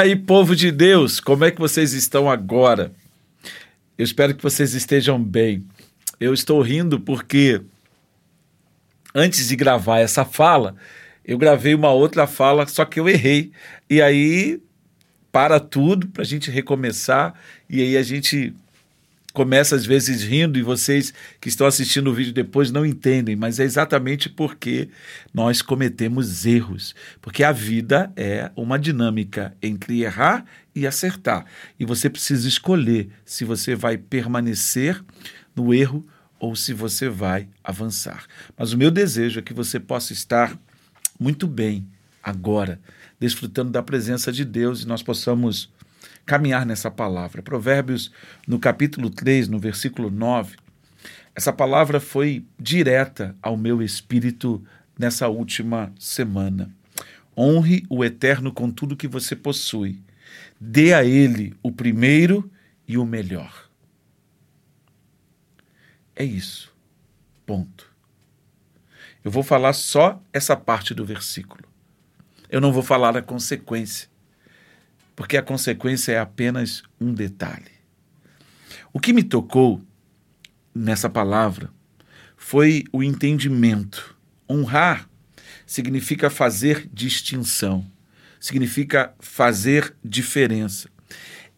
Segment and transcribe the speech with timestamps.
[0.00, 2.90] aí, povo de Deus, como é que vocês estão agora?
[3.98, 5.62] Eu espero que vocês estejam bem.
[6.18, 7.60] Eu estou rindo porque
[9.14, 10.74] antes de gravar essa fala,
[11.22, 13.52] eu gravei uma outra fala, só que eu errei.
[13.90, 14.62] E aí
[15.30, 17.34] para tudo para a gente recomeçar
[17.68, 18.54] e aí a gente
[19.32, 23.60] começa às vezes rindo e vocês que estão assistindo o vídeo depois não entendem, mas
[23.60, 24.88] é exatamente porque
[25.32, 31.44] nós cometemos erros, porque a vida é uma dinâmica entre errar e acertar,
[31.78, 35.02] e você precisa escolher se você vai permanecer
[35.54, 36.06] no erro
[36.38, 38.24] ou se você vai avançar.
[38.56, 40.58] Mas o meu desejo é que você possa estar
[41.18, 41.86] muito bem
[42.22, 42.80] agora,
[43.18, 45.70] desfrutando da presença de Deus e nós possamos
[46.26, 47.42] caminhar nessa palavra.
[47.42, 48.12] Provérbios,
[48.46, 50.56] no capítulo 3, no versículo 9,
[51.34, 54.64] essa palavra foi direta ao meu espírito
[54.98, 56.70] nessa última semana.
[57.36, 59.98] Honre o Eterno com tudo que você possui.
[60.60, 62.50] Dê a Ele o primeiro
[62.86, 63.70] e o melhor.
[66.14, 66.70] É isso.
[67.46, 67.90] Ponto.
[69.24, 71.64] Eu vou falar só essa parte do versículo.
[72.50, 74.09] Eu não vou falar a consequência,
[75.20, 77.72] porque a consequência é apenas um detalhe.
[78.90, 79.78] O que me tocou
[80.74, 81.68] nessa palavra
[82.38, 84.16] foi o entendimento.
[84.48, 85.06] Honrar
[85.66, 87.84] significa fazer distinção,
[88.40, 90.88] significa fazer diferença.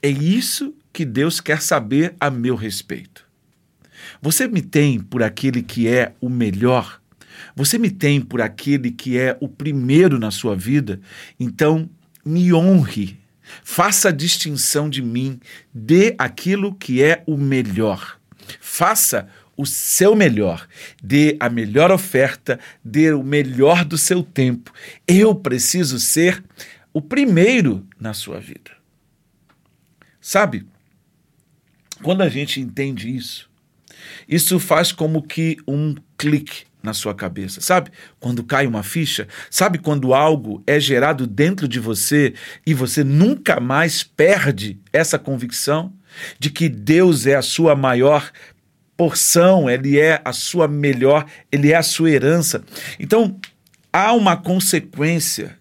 [0.03, 3.25] É isso que Deus quer saber a meu respeito.
[4.21, 7.01] Você me tem por aquele que é o melhor?
[7.55, 11.01] Você me tem por aquele que é o primeiro na sua vida,
[11.39, 11.89] então
[12.25, 13.22] me honre,
[13.63, 15.41] faça distinção de mim,
[15.73, 18.19] dê aquilo que é o melhor.
[18.61, 20.67] Faça o seu melhor,
[21.03, 24.73] dê a melhor oferta, dê o melhor do seu tempo.
[25.07, 26.43] Eu preciso ser
[26.93, 28.71] o primeiro na sua vida.
[30.21, 30.67] Sabe?
[32.03, 33.51] Quando a gente entende isso,
[34.29, 37.61] isso faz como que um clique na sua cabeça.
[37.61, 39.29] Sabe quando cai uma ficha?
[39.51, 42.35] Sabe quando algo é gerado dentro de você
[42.67, 45.93] e você nunca mais perde essa convicção
[46.39, 48.31] de que Deus é a sua maior
[48.97, 52.63] porção, ele é a sua melhor, ele é a sua herança.
[52.99, 53.39] Então,
[53.93, 55.57] há uma consequência,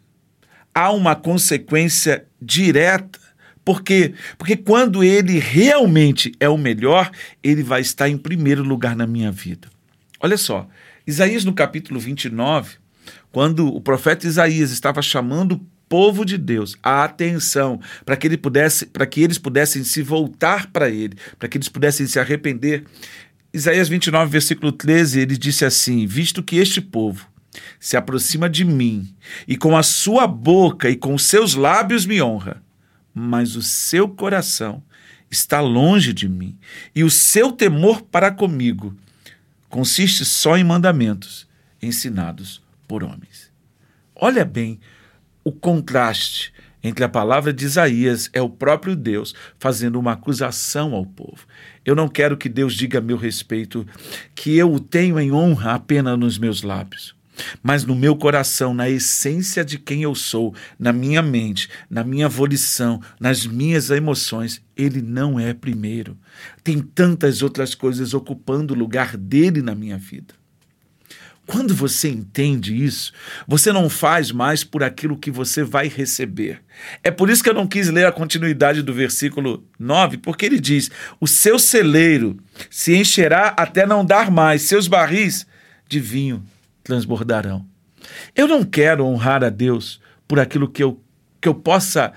[0.73, 3.19] há uma consequência direta.
[3.63, 4.13] Por quê?
[4.37, 7.11] Porque quando ele realmente é o melhor,
[7.43, 9.67] ele vai estar em primeiro lugar na minha vida.
[10.19, 10.67] Olha só,
[11.05, 12.75] Isaías, no capítulo 29,
[13.31, 18.37] quando o profeta Isaías estava chamando o povo de Deus a atenção para que ele
[18.37, 22.85] pudesse, para que eles pudessem se voltar para ele, para que eles pudessem se arrepender.
[23.53, 27.27] Isaías 29, versículo 13, ele disse assim: Visto que este povo
[27.79, 29.13] se aproxima de mim
[29.47, 32.63] e com a sua boca e com os seus lábios me honra,
[33.13, 34.81] mas o seu coração
[35.29, 36.57] está longe de mim
[36.95, 38.95] e o seu temor para comigo
[39.71, 41.47] consiste só em mandamentos
[41.81, 43.51] ensinados por homens.
[44.13, 44.79] Olha bem
[45.43, 51.05] o contraste entre a palavra de Isaías é o próprio Deus fazendo uma acusação ao
[51.05, 51.47] povo.
[51.85, 53.87] Eu não quero que Deus diga a meu respeito
[54.35, 57.15] que eu o tenho em honra apenas nos meus lábios
[57.63, 62.27] mas no meu coração, na essência de quem eu sou, na minha mente, na minha
[62.27, 66.17] volição, nas minhas emoções, ele não é primeiro.
[66.63, 70.41] Tem tantas outras coisas ocupando o lugar dele na minha vida.
[71.47, 73.11] Quando você entende isso,
[73.47, 76.61] você não faz mais por aquilo que você vai receber.
[77.03, 80.59] É por isso que eu não quis ler a continuidade do versículo 9, porque ele
[80.59, 82.37] diz: O seu celeiro
[82.69, 85.45] se encherá até não dar mais, seus barris
[85.89, 86.41] de vinho
[86.91, 87.65] transbordarão.
[88.35, 90.99] Eu não quero honrar a Deus por aquilo que eu,
[91.39, 92.11] que eu possa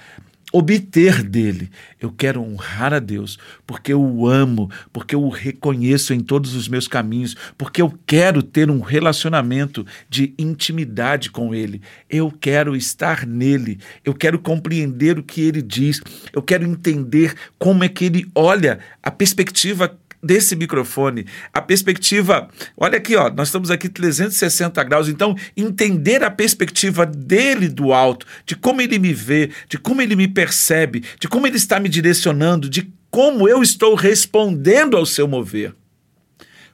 [0.52, 1.70] obter dele.
[2.00, 6.54] Eu quero honrar a Deus porque eu o amo, porque eu o reconheço em todos
[6.54, 11.80] os meus caminhos, porque eu quero ter um relacionamento de intimidade com ele.
[12.10, 16.00] Eu quero estar nele, eu quero compreender o que ele diz,
[16.32, 22.97] eu quero entender como é que ele olha a perspectiva desse microfone, a perspectiva, olha
[22.97, 28.56] aqui, ó, nós estamos aqui 360 graus, então entender a perspectiva dele do alto, de
[28.56, 32.69] como ele me vê, de como ele me percebe, de como ele está me direcionando,
[32.69, 35.75] de como eu estou respondendo ao seu mover.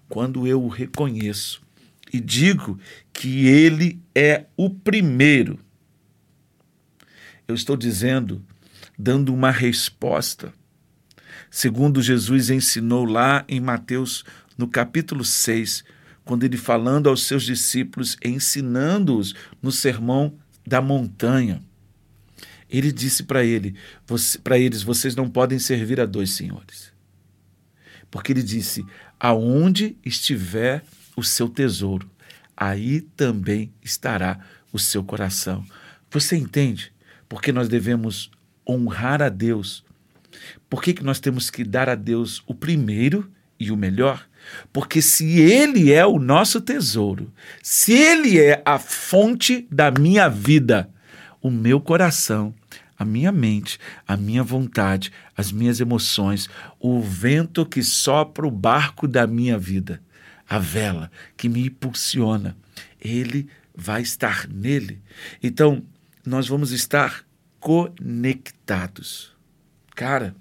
[0.09, 1.61] Quando eu o reconheço
[2.13, 2.79] e digo
[3.13, 5.59] que ele é o primeiro,
[7.47, 8.43] eu estou dizendo,
[8.99, 10.53] dando uma resposta
[11.51, 14.25] segundo Jesus ensinou lá em Mateus,
[14.57, 15.85] no capítulo 6,
[16.25, 20.35] quando ele falando aos seus discípulos, ensinando-os no sermão
[20.67, 21.63] da montanha.
[22.69, 23.75] Ele disse para ele,
[24.45, 26.93] para eles, vocês não podem servir a dois senhores.
[28.11, 28.85] Porque ele disse:
[29.19, 30.85] aonde estiver
[31.17, 32.09] o seu tesouro,
[32.57, 34.41] aí também estará
[34.73, 35.65] o seu coração.
[36.11, 36.93] Você entende?
[37.29, 38.31] Porque nós devemos
[38.69, 39.85] honrar a Deus.
[40.69, 44.27] Por que, que nós temos que dar a Deus o primeiro e o melhor?
[44.73, 47.33] Porque se Ele é o nosso tesouro,
[47.63, 50.91] se Ele é a fonte da minha vida,
[51.43, 52.55] o meu coração,
[52.99, 56.49] a minha mente, a minha vontade, as minhas emoções,
[56.79, 60.03] o vento que sopra o barco da minha vida,
[60.49, 62.57] a vela que me impulsiona,
[63.01, 65.01] Ele vai estar nele.
[65.43, 65.83] Então,
[66.27, 67.25] nós vamos estar
[67.59, 69.35] conectados.
[70.01, 70.35] Cara,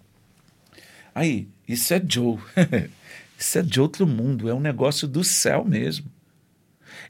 [1.13, 2.37] aí, isso é Joe.
[3.37, 6.09] Isso é de outro mundo, é um negócio do céu mesmo.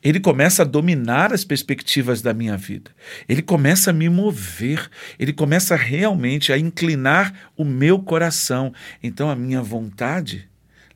[0.04, 2.90] Ele começa a dominar as perspectivas da minha vida.
[3.28, 4.90] Ele começa a me mover.
[5.19, 8.74] Ele começa realmente a inclinar o meu coração.
[9.01, 10.50] Então a minha vontade.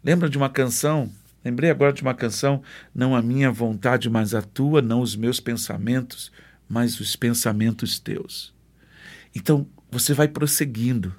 [0.03, 1.11] Lembra de uma canção?
[1.45, 2.63] Lembrei agora de uma canção.
[2.95, 6.31] Não a minha vontade, mas a tua, não os meus pensamentos,
[6.67, 8.53] mas os pensamentos teus.
[9.35, 11.15] Então você vai prosseguindo,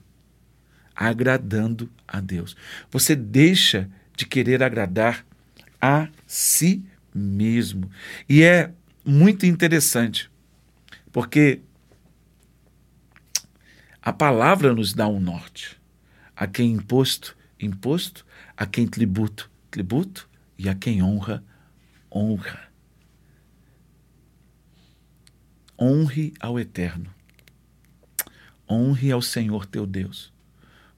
[0.95, 2.57] agradando a Deus.
[2.91, 5.25] Você deixa de querer agradar
[5.81, 7.91] a si mesmo.
[8.29, 8.73] E é
[9.05, 10.31] muito interessante,
[11.13, 11.61] porque
[14.03, 15.81] a palavra nos dá um norte.
[16.37, 18.27] A quem imposto, imposto,
[18.57, 21.43] a quem tributo, tributo, e a quem honra,
[22.13, 22.69] honra.
[25.81, 27.13] Honre ao Eterno.
[28.69, 30.33] Honre ao Senhor teu Deus,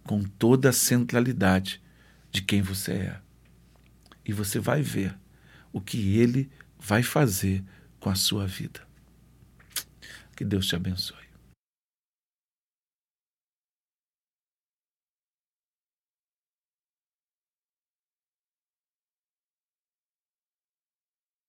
[0.06, 1.82] com toda a centralidade
[2.30, 3.20] de quem você é.
[4.24, 5.16] E você vai ver
[5.72, 7.64] o que ele vai fazer
[7.98, 8.80] com a sua vida.
[10.34, 11.25] Que Deus te abençoe.